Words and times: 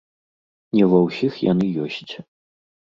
Не 0.79 0.83
ва 0.93 1.03
ўсіх 1.05 1.33
яны 1.53 1.65
ёсць. 1.87 2.03